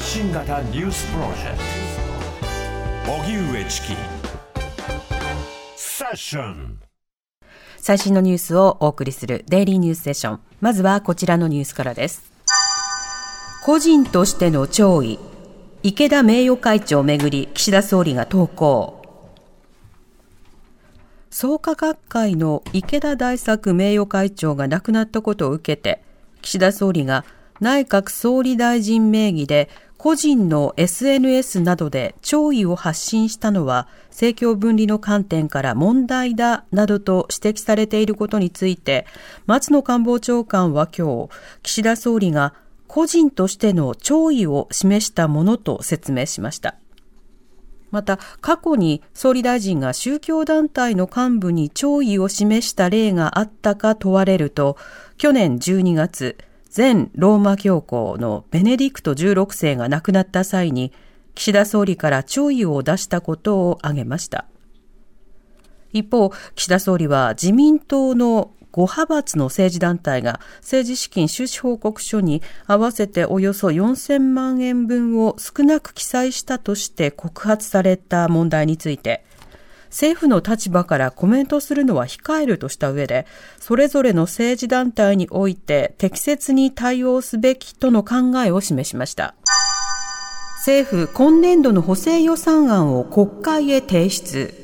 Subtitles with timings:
[0.00, 1.58] 発信型ニュースプロジェク
[3.04, 3.88] ト荻上チキ
[5.76, 6.78] セッション
[7.76, 10.40] 最新のニュースをお送りするデイリーニュースセッション。
[10.62, 12.32] まずはこちらのニュースからです。
[13.62, 15.18] 個人としての弔意。
[15.82, 19.02] 池田名誉会長をめぐり、岸田総理が投稿。
[21.30, 26.02] 創価学会の池田大作名誉会長が亡くなったことを受けて、
[26.40, 27.26] 岸田総理が
[27.60, 29.68] 内閣総理大臣名義で
[30.02, 39.04] 個人の SNS などで弔意を発信したのは政教分離の観点から問題だなどと指摘されていることについて
[39.44, 41.30] 松野官房長官は今日
[41.62, 42.54] 岸田総理が
[42.86, 46.76] 個人としての弔意を示したものと説明しました。
[47.90, 54.76] また、過去に総理大臣が宗教団体の幹部に弔意を示した例があったか問われると、
[55.18, 56.38] 去年12月、
[56.74, 60.92] 前ローマ教皇のベネディクト16世が亡くなった際に、
[61.34, 64.46] 岸田総理から弔意を出したことを挙げました。
[65.92, 79.24] 一方、岸田総理は自民党の5派閥の政治団体が政治資金収支報告書に合わせておよそ4000万円分を少なく記載したとして告発された問題について、
[79.90, 83.26] 政府の立場からコメントするのは控えるとした上で、
[83.58, 89.34] それぞれの政治団体において適切に対応すべきとの考えを示しました。
[90.58, 94.54] 政府今年度の補正予算案を国会へ提出。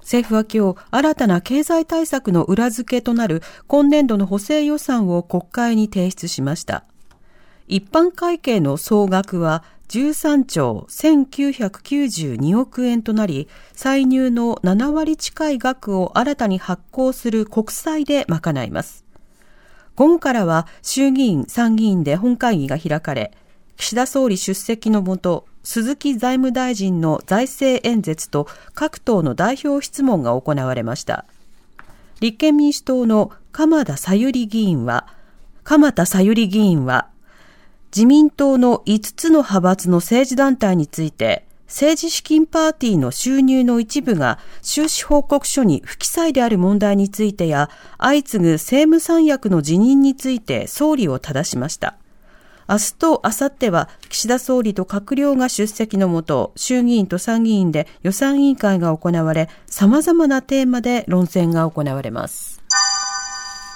[0.00, 6.84] 政府は今日、新たな経済対策の裏付けとなる今年度の補正予算を国会に提出しました。
[7.66, 19.04] 一般会計の総額は13兆1992億円となり、歳入の7割近い額を新たに発行する国債で賄います。
[19.94, 23.32] 午後からは衆議院、参議院で本会議が開かれ、
[23.76, 31.26] 岸田総理出席のもと、鈴木財務大臣の財政演説と各党の代表質問が行われました。
[32.20, 35.06] 立憲民主党の鎌田さゆり議員は、
[35.64, 37.11] 鎌田さゆり議員は、
[37.94, 51.98] 自民党の5つの派閥の政治団体について、政治資金パーティーの収入の一部が収支報告書に不記載である問題についてや、相次ぐ政務三役の辞任について総理を正しました。
[52.66, 62.61] 明日と明後日は岸田総理と閣僚が出席のもと、衆議院と参議院で予算委員会が行われ、様々なテーマで論戦が行われます。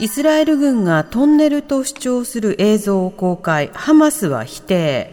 [0.00, 5.10] イスラエル軍がトンネルと主張する映像を公開、ハマスは否定。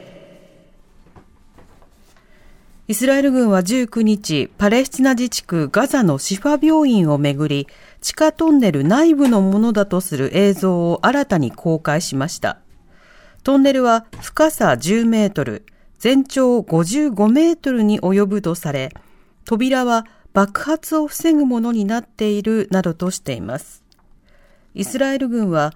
[2.88, 7.68] イスラエル軍は19日、パレスチナ自治区ガザのシファ病院をめぐり、
[8.00, 12.59] 地下トンネル内部のものだとする映像を新たに公開しました。
[13.41, 15.66] トンネルは深さ10メートル、
[15.97, 18.94] 全長55メートルに及ぶとされ、
[19.46, 23.84] 扉は爆発を防ぐものになっているなどとしています。
[24.75, 25.74] イスラエル軍は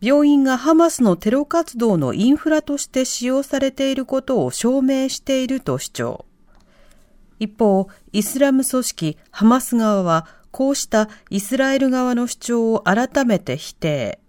[0.00, 6.24] 病院がハマスのテロ活動のインフラとして使用されていることを証明していると主張。
[7.38, 14.20] 一方、イスラム組織ハマス側はこうしたイスラエル側の主張を改めて否定。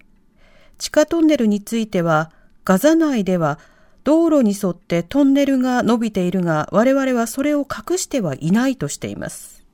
[0.78, 2.30] 地下トンネルについては、
[2.64, 3.58] ガザ内では
[4.04, 9.64] 道路に沿ってトンネルが伸びているが、我々はそれを隠してはいないとしています。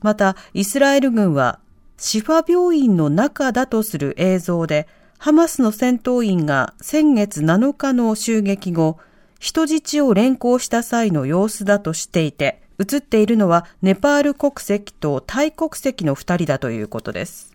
[0.00, 1.58] また、イスラエル軍は
[1.98, 4.86] シファ病院の中だとする映像で、
[5.18, 8.98] ハマスの戦闘員が先月7日の襲撃後、
[9.38, 17.54] 人質を連行した際の様子だとしていて、映っているのはネパール国籍とタイ国籍の2人だということです。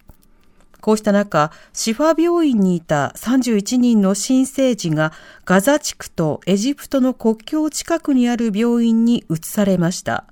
[0.80, 5.14] こうした中、シファ病院にいた31人の新生児が
[5.46, 10.26] ガザ地区とエジプトの国境近くにある病院に移されました。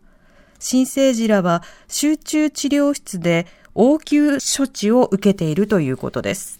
[0.59, 6.59] 新生児らは集中治療室で応急処置を受けているということです。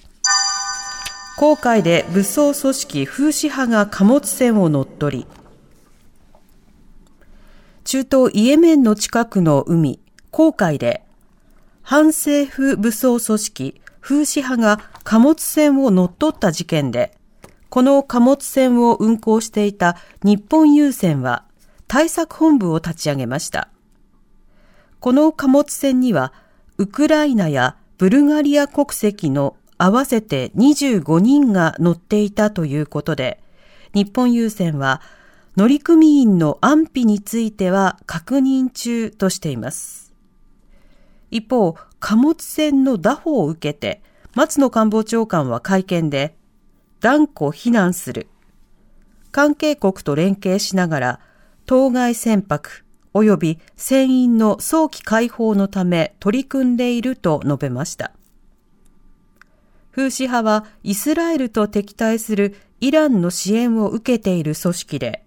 [1.38, 5.28] 航海で武装組織風刺派が貨物船を乗っ取り、
[7.86, 10.00] 中東イエメンの近くの海、
[10.32, 11.04] 航海で、
[11.82, 17.18] 反政府武装組織風刺派が貨物船を乗っ取った事件で、
[17.70, 21.46] この貨物船を運航していた日本郵船は
[21.88, 23.70] 対策本部を立ち上げました。
[25.00, 26.34] この貨物船には
[26.78, 33.42] ウクライナやブルガリア国籍の合わせて25人が乗っていたということで、
[33.94, 35.02] 日本郵船は
[35.56, 40.14] 乗組員の安否については確認中としています。
[41.32, 44.02] 一方、貨物船の拿捕を受けて、
[44.36, 46.36] 松野官房長官は会見で、
[47.02, 48.28] 断固非難する。
[49.32, 51.20] 関係国と連携しながら、
[51.66, 58.12] 当該船舶及び船員の早期解放のため取り組んでいると述べました。
[59.92, 65.24] 風刺派はイスラエルと敵対するイランの支援を受けている組織で、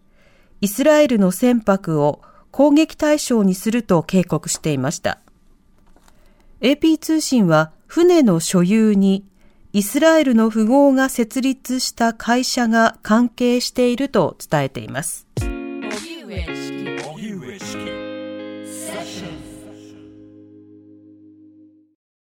[0.61, 5.19] イスラエルの船舶を攻撃対象にすると警告していました。
[6.61, 9.27] AP 通信は船の所有に
[9.73, 15.27] イスラエルの富豪が設立した会社が関係していると伝えています。